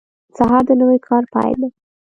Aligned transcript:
سهار 0.37 0.63
د 0.67 0.71
نوي 0.81 0.99
کار 1.07 1.23
پیل 1.33 1.57
دی. 1.63 1.69